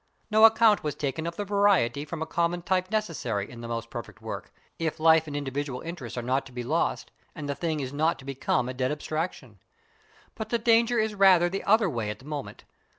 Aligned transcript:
No 0.31 0.45
account 0.45 0.83
was 0.83 0.95
taken 0.95 1.27
of 1.27 1.35
the 1.35 1.45
variety 1.45 2.05
from 2.05 2.23
a 2.23 2.25
common 2.25 2.63
type 2.63 2.89
necessary 2.89 3.47
in 3.47 3.61
the 3.61 3.67
most 3.67 3.91
perfect 3.91 4.19
work, 4.19 4.51
if 4.79 4.99
life 4.99 5.27
and 5.27 5.35
individual 5.35 5.81
interest 5.81 6.17
are 6.17 6.23
not 6.23 6.43
to 6.47 6.51
be 6.51 6.63
lost, 6.63 7.11
and 7.35 7.47
the 7.47 7.53
thing 7.53 7.79
is 7.79 7.93
not 7.93 8.17
to 8.17 8.25
become 8.25 8.67
a 8.67 8.73
dead 8.73 8.91
abstraction. 8.91 9.59
But 10.33 10.49
the 10.49 10.57
danger 10.57 10.97
is 10.97 11.13
rather 11.13 11.49
the 11.49 11.63
other 11.65 11.87
way 11.87 12.09
at 12.09 12.17
the 12.17 12.25
moment. 12.25 12.63